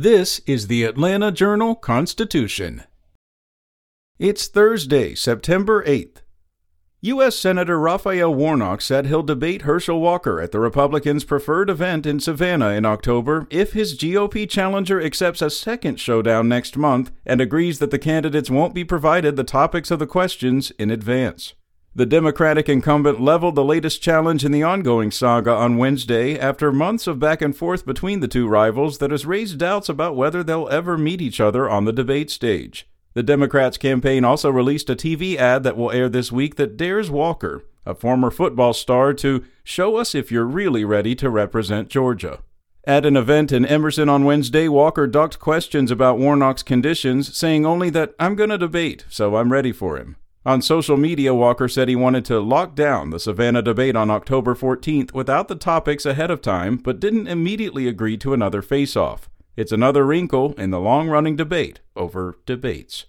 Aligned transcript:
This 0.00 0.40
is 0.46 0.68
the 0.68 0.84
Atlanta 0.84 1.32
Journal 1.32 1.74
Constitution. 1.74 2.84
It's 4.20 4.46
Thursday, 4.46 5.16
September 5.16 5.84
8th. 5.84 6.18
U.S. 7.00 7.34
Senator 7.34 7.80
Raphael 7.80 8.32
Warnock 8.32 8.80
said 8.80 9.06
he'll 9.06 9.24
debate 9.24 9.62
Herschel 9.62 10.00
Walker 10.00 10.40
at 10.40 10.52
the 10.52 10.60
Republicans' 10.60 11.24
preferred 11.24 11.68
event 11.68 12.06
in 12.06 12.20
Savannah 12.20 12.68
in 12.68 12.86
October 12.86 13.48
if 13.50 13.72
his 13.72 13.98
GOP 13.98 14.48
challenger 14.48 15.02
accepts 15.02 15.42
a 15.42 15.50
second 15.50 15.98
showdown 15.98 16.48
next 16.48 16.76
month 16.76 17.10
and 17.26 17.40
agrees 17.40 17.80
that 17.80 17.90
the 17.90 17.98
candidates 17.98 18.48
won't 18.48 18.74
be 18.74 18.84
provided 18.84 19.34
the 19.34 19.42
topics 19.42 19.90
of 19.90 19.98
the 19.98 20.06
questions 20.06 20.70
in 20.78 20.92
advance. 20.92 21.54
The 21.94 22.06
Democratic 22.06 22.68
incumbent 22.68 23.20
leveled 23.20 23.54
the 23.54 23.64
latest 23.64 24.00
challenge 24.02 24.44
in 24.44 24.52
the 24.52 24.62
ongoing 24.62 25.10
saga 25.10 25.50
on 25.50 25.78
Wednesday 25.78 26.38
after 26.38 26.70
months 26.70 27.06
of 27.06 27.18
back 27.18 27.42
and 27.42 27.56
forth 27.56 27.84
between 27.84 28.20
the 28.20 28.28
two 28.28 28.46
rivals 28.46 28.98
that 28.98 29.10
has 29.10 29.26
raised 29.26 29.58
doubts 29.58 29.88
about 29.88 30.14
whether 30.14 30.44
they'll 30.44 30.68
ever 30.68 30.96
meet 30.96 31.20
each 31.20 31.40
other 31.40 31.68
on 31.68 31.86
the 31.86 31.92
debate 31.92 32.30
stage. 32.30 32.86
The 33.14 33.22
Democrats' 33.24 33.78
campaign 33.78 34.22
also 34.22 34.50
released 34.50 34.90
a 34.90 34.94
TV 34.94 35.36
ad 35.36 35.64
that 35.64 35.76
will 35.76 35.90
air 35.90 36.08
this 36.08 36.30
week 36.30 36.54
that 36.54 36.76
dares 36.76 37.10
Walker, 37.10 37.64
a 37.84 37.94
former 37.94 38.30
football 38.30 38.74
star, 38.74 39.12
to 39.14 39.44
show 39.64 39.96
us 39.96 40.14
if 40.14 40.30
you're 40.30 40.44
really 40.44 40.84
ready 40.84 41.16
to 41.16 41.30
represent 41.30 41.88
Georgia. 41.88 42.40
At 42.84 43.06
an 43.06 43.16
event 43.16 43.50
in 43.50 43.66
Emerson 43.66 44.08
on 44.08 44.24
Wednesday, 44.24 44.68
Walker 44.68 45.06
ducked 45.06 45.40
questions 45.40 45.90
about 45.90 46.18
Warnock's 46.18 46.62
conditions, 46.62 47.36
saying 47.36 47.66
only 47.66 47.90
that 47.90 48.14
I'm 48.20 48.36
going 48.36 48.50
to 48.50 48.58
debate, 48.58 49.04
so 49.08 49.36
I'm 49.36 49.52
ready 49.52 49.72
for 49.72 49.96
him. 49.96 50.16
On 50.48 50.62
social 50.62 50.96
media, 50.96 51.34
Walker 51.34 51.68
said 51.68 51.90
he 51.90 51.94
wanted 51.94 52.24
to 52.24 52.40
lock 52.40 52.74
down 52.74 53.10
the 53.10 53.20
Savannah 53.20 53.60
debate 53.60 53.94
on 53.94 54.08
October 54.08 54.54
14th 54.54 55.12
without 55.12 55.46
the 55.46 55.54
topics 55.54 56.06
ahead 56.06 56.30
of 56.30 56.40
time, 56.40 56.78
but 56.78 56.98
didn't 56.98 57.26
immediately 57.26 57.86
agree 57.86 58.16
to 58.16 58.32
another 58.32 58.62
face 58.62 58.96
off. 58.96 59.28
It's 59.56 59.72
another 59.72 60.06
wrinkle 60.06 60.54
in 60.54 60.70
the 60.70 60.80
long 60.80 61.10
running 61.10 61.36
debate 61.36 61.80
over 61.94 62.38
debates. 62.46 63.04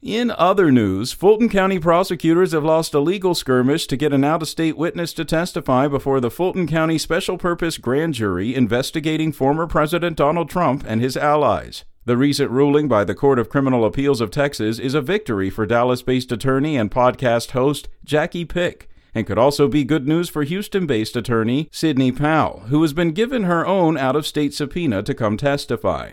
In 0.00 0.30
other 0.30 0.70
news, 0.70 1.10
Fulton 1.10 1.48
County 1.48 1.80
prosecutors 1.80 2.52
have 2.52 2.62
lost 2.62 2.94
a 2.94 3.00
legal 3.00 3.34
skirmish 3.34 3.88
to 3.88 3.96
get 3.96 4.12
an 4.12 4.22
out 4.22 4.42
of 4.42 4.48
state 4.48 4.76
witness 4.76 5.12
to 5.14 5.24
testify 5.24 5.88
before 5.88 6.20
the 6.20 6.30
Fulton 6.30 6.68
County 6.68 6.98
Special 6.98 7.36
Purpose 7.36 7.78
Grand 7.78 8.14
Jury 8.14 8.54
investigating 8.54 9.32
former 9.32 9.66
President 9.66 10.16
Donald 10.16 10.48
Trump 10.48 10.84
and 10.86 11.00
his 11.00 11.16
allies. 11.16 11.82
The 12.06 12.16
recent 12.16 12.52
ruling 12.52 12.86
by 12.86 13.02
the 13.02 13.16
Court 13.16 13.36
of 13.36 13.48
Criminal 13.48 13.84
Appeals 13.84 14.20
of 14.20 14.30
Texas 14.30 14.78
is 14.78 14.94
a 14.94 15.00
victory 15.00 15.50
for 15.50 15.66
Dallas 15.66 16.02
based 16.02 16.30
attorney 16.30 16.76
and 16.76 16.88
podcast 16.88 17.50
host 17.50 17.88
Jacki 18.06 18.48
Pick, 18.48 18.88
and 19.12 19.26
could 19.26 19.38
also 19.38 19.66
be 19.66 19.82
good 19.82 20.06
news 20.06 20.28
for 20.28 20.44
Houston 20.44 20.86
based 20.86 21.16
attorney 21.16 21.68
Sidney 21.72 22.12
Powell, 22.12 22.60
who 22.68 22.80
has 22.82 22.92
been 22.92 23.10
given 23.10 23.42
her 23.42 23.66
own 23.66 23.98
out 23.98 24.14
of 24.14 24.24
state 24.24 24.54
subpoena 24.54 25.02
to 25.02 25.14
come 25.14 25.36
testify. 25.36 26.12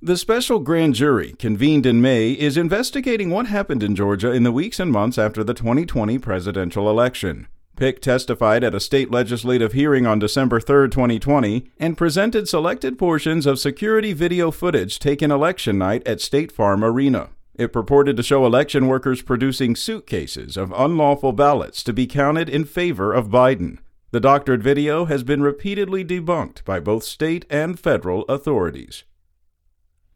The 0.00 0.16
special 0.16 0.60
grand 0.60 0.94
jury, 0.94 1.34
convened 1.38 1.84
in 1.84 2.00
May, 2.00 2.32
is 2.32 2.56
investigating 2.56 3.28
what 3.28 3.48
happened 3.48 3.82
in 3.82 3.94
Georgia 3.94 4.32
in 4.32 4.44
the 4.44 4.52
weeks 4.52 4.80
and 4.80 4.90
months 4.90 5.18
after 5.18 5.44
the 5.44 5.52
2020 5.52 6.18
presidential 6.20 6.88
election. 6.88 7.48
Pick 7.76 8.00
testified 8.00 8.62
at 8.62 8.74
a 8.74 8.78
state 8.78 9.10
legislative 9.10 9.72
hearing 9.72 10.06
on 10.06 10.20
December 10.20 10.60
3, 10.60 10.88
2020, 10.90 11.70
and 11.80 11.98
presented 11.98 12.48
selected 12.48 12.96
portions 12.96 13.46
of 13.46 13.58
security 13.58 14.12
video 14.12 14.52
footage 14.52 15.00
taken 15.00 15.32
election 15.32 15.76
night 15.76 16.06
at 16.06 16.20
State 16.20 16.52
Farm 16.52 16.84
Arena. 16.84 17.30
It 17.56 17.72
purported 17.72 18.16
to 18.16 18.22
show 18.22 18.46
election 18.46 18.86
workers 18.86 19.22
producing 19.22 19.74
suitcases 19.74 20.56
of 20.56 20.72
unlawful 20.76 21.32
ballots 21.32 21.82
to 21.84 21.92
be 21.92 22.06
counted 22.06 22.48
in 22.48 22.64
favor 22.64 23.12
of 23.12 23.28
Biden. 23.28 23.78
The 24.12 24.20
doctored 24.20 24.62
video 24.62 25.06
has 25.06 25.24
been 25.24 25.42
repeatedly 25.42 26.04
debunked 26.04 26.64
by 26.64 26.78
both 26.78 27.02
state 27.02 27.44
and 27.50 27.78
federal 27.78 28.22
authorities. 28.26 29.02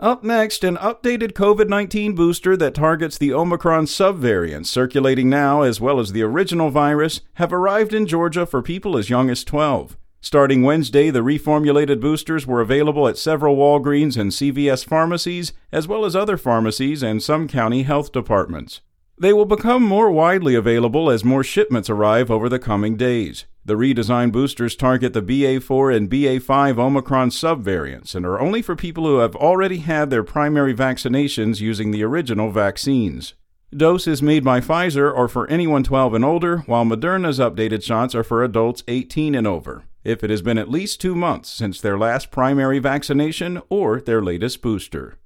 Up 0.00 0.22
next, 0.22 0.62
an 0.62 0.76
updated 0.76 1.32
COVID 1.32 1.68
19 1.68 2.14
booster 2.14 2.56
that 2.56 2.72
targets 2.74 3.18
the 3.18 3.32
Omicron 3.32 3.86
subvariants 3.86 4.66
circulating 4.66 5.28
now, 5.28 5.62
as 5.62 5.80
well 5.80 5.98
as 5.98 6.12
the 6.12 6.22
original 6.22 6.70
virus, 6.70 7.20
have 7.34 7.52
arrived 7.52 7.92
in 7.92 8.06
Georgia 8.06 8.46
for 8.46 8.62
people 8.62 8.96
as 8.96 9.10
young 9.10 9.28
as 9.28 9.42
12. 9.42 9.96
Starting 10.20 10.62
Wednesday, 10.62 11.10
the 11.10 11.24
reformulated 11.24 12.00
boosters 12.00 12.46
were 12.46 12.60
available 12.60 13.08
at 13.08 13.18
several 13.18 13.56
Walgreens 13.56 14.16
and 14.16 14.30
CVS 14.30 14.84
pharmacies, 14.84 15.52
as 15.72 15.88
well 15.88 16.04
as 16.04 16.14
other 16.14 16.36
pharmacies 16.36 17.02
and 17.02 17.20
some 17.20 17.48
county 17.48 17.82
health 17.82 18.12
departments. 18.12 18.80
They 19.20 19.32
will 19.32 19.46
become 19.46 19.82
more 19.82 20.12
widely 20.12 20.54
available 20.54 21.10
as 21.10 21.24
more 21.24 21.42
shipments 21.42 21.90
arrive 21.90 22.30
over 22.30 22.48
the 22.48 22.60
coming 22.60 22.96
days. 22.96 23.46
The 23.64 23.74
redesigned 23.74 24.30
boosters 24.30 24.76
target 24.76 25.12
the 25.12 25.22
BA4 25.22 25.96
and 25.96 26.08
BA5 26.08 26.78
Omicron 26.78 27.30
subvariants 27.30 28.14
and 28.14 28.24
are 28.24 28.40
only 28.40 28.62
for 28.62 28.76
people 28.76 29.04
who 29.04 29.18
have 29.18 29.34
already 29.34 29.78
had 29.78 30.10
their 30.10 30.22
primary 30.22 30.72
vaccinations 30.72 31.60
using 31.60 31.90
the 31.90 32.04
original 32.04 32.52
vaccines. 32.52 33.34
Doses 33.76 34.22
made 34.22 34.44
by 34.44 34.60
Pfizer 34.60 35.14
are 35.14 35.28
for 35.28 35.50
anyone 35.50 35.82
12 35.82 36.14
and 36.14 36.24
older, 36.24 36.58
while 36.66 36.84
Moderna's 36.84 37.40
updated 37.40 37.82
shots 37.82 38.14
are 38.14 38.24
for 38.24 38.42
adults 38.44 38.84
18 38.86 39.34
and 39.34 39.46
over, 39.46 39.84
if 40.04 40.22
it 40.22 40.30
has 40.30 40.42
been 40.42 40.58
at 40.58 40.70
least 40.70 41.00
two 41.00 41.16
months 41.16 41.50
since 41.50 41.80
their 41.80 41.98
last 41.98 42.30
primary 42.30 42.78
vaccination 42.78 43.60
or 43.68 44.00
their 44.00 44.22
latest 44.22 44.62
booster. 44.62 45.18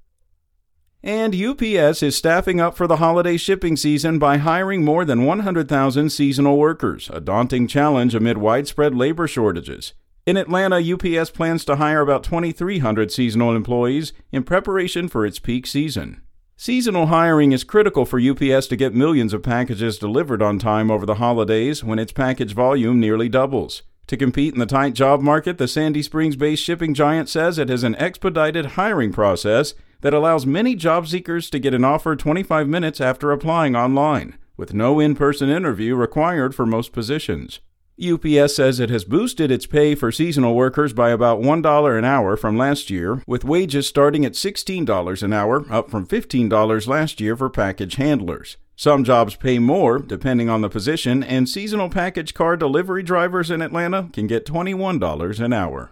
And 1.05 1.35
UPS 1.35 2.01
is 2.01 2.15
staffing 2.15 2.61
up 2.61 2.77
for 2.77 2.87
the 2.87 2.95
holiday 2.95 3.35
shipping 3.35 3.75
season 3.75 4.19
by 4.19 4.37
hiring 4.37 4.85
more 4.85 5.03
than 5.03 5.25
100,000 5.25 6.09
seasonal 6.09 6.57
workers, 6.57 7.09
a 7.11 7.19
daunting 7.19 7.67
challenge 7.67 8.15
amid 8.15 8.37
widespread 8.37 8.95
labor 8.95 9.27
shortages. 9.27 9.93
In 10.25 10.37
Atlanta, 10.37 10.77
UPS 10.77 11.31
plans 11.31 11.65
to 11.65 11.75
hire 11.75 11.99
about 11.99 12.23
2,300 12.23 13.11
seasonal 13.11 13.53
employees 13.53 14.13
in 14.31 14.43
preparation 14.43 15.09
for 15.09 15.25
its 15.25 15.39
peak 15.39 15.67
season. 15.67 16.21
Seasonal 16.55 17.07
hiring 17.07 17.51
is 17.51 17.65
critical 17.65 18.05
for 18.05 18.21
UPS 18.21 18.67
to 18.67 18.77
get 18.77 18.95
millions 18.95 19.33
of 19.33 19.43
packages 19.43 19.97
delivered 19.97 20.41
on 20.41 20.57
time 20.57 20.89
over 20.89 21.05
the 21.05 21.15
holidays 21.15 21.83
when 21.83 21.99
its 21.99 22.13
package 22.13 22.53
volume 22.53 23.01
nearly 23.01 23.27
doubles. 23.27 23.81
To 24.07 24.15
compete 24.15 24.53
in 24.53 24.59
the 24.61 24.65
tight 24.65 24.93
job 24.93 25.19
market, 25.19 25.57
the 25.57 25.67
Sandy 25.67 26.01
Springs 26.01 26.37
based 26.37 26.63
shipping 26.63 26.93
giant 26.93 27.27
says 27.27 27.59
it 27.59 27.67
has 27.67 27.83
an 27.83 27.95
expedited 27.95 28.65
hiring 28.77 29.11
process 29.11 29.73
that 30.03 30.13
allows 30.13 30.45
many 30.45 30.75
job 30.75 31.07
seekers 31.07 31.49
to 31.49 31.59
get 31.59 31.73
an 31.73 31.85
offer 31.85 32.15
25 32.15 32.67
minutes 32.67 32.99
after 32.99 33.31
applying 33.31 33.73
online, 33.73 34.37
with 34.57 34.73
no 34.73 34.99
in 34.99 35.15
person 35.15 35.49
interview 35.49 35.95
required 35.95 36.53
for 36.53 36.65
most 36.65 36.91
positions. 36.91 37.61
UPS 38.03 38.55
says 38.55 38.79
it 38.79 38.89
has 38.89 39.05
boosted 39.05 39.49
its 39.49 39.65
pay 39.65 39.95
for 39.95 40.11
seasonal 40.11 40.55
workers 40.55 40.91
by 40.91 41.11
about 41.11 41.39
$1 41.39 41.97
an 41.97 42.03
hour 42.03 42.35
from 42.35 42.57
last 42.57 42.89
year, 42.89 43.23
with 43.25 43.45
wages 43.45 43.87
starting 43.87 44.25
at 44.25 44.33
$16 44.33 45.23
an 45.23 45.31
hour, 45.31 45.65
up 45.71 45.89
from 45.89 46.05
$15 46.05 46.87
last 46.87 47.21
year 47.21 47.37
for 47.37 47.49
package 47.49 47.95
handlers. 47.95 48.57
Some 48.75 49.05
jobs 49.05 49.35
pay 49.35 49.57
more, 49.57 49.99
depending 49.99 50.49
on 50.49 50.61
the 50.61 50.69
position, 50.69 51.23
and 51.23 51.47
seasonal 51.47 51.89
package 51.89 52.33
car 52.33 52.57
delivery 52.57 53.03
drivers 53.03 53.49
in 53.49 53.61
Atlanta 53.61 54.09
can 54.11 54.27
get 54.27 54.45
$21 54.45 55.39
an 55.39 55.53
hour. 55.53 55.91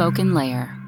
SpokenLayer. 0.00 0.79